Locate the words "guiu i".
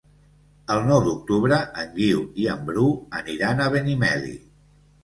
1.99-2.49